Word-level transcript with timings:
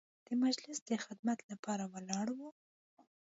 د 0.27 0.29
مجلس 0.43 0.77
د 0.89 0.91
خدمت 1.05 1.39
لپاره 1.51 1.83
ولاړ 1.93 2.27
وو. 2.37 2.49